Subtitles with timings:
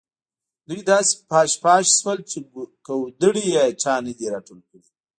[0.67, 2.39] دوی داسې پاش پاش شول چې
[2.85, 4.81] کودړي یې چا نه دي راټول کړي.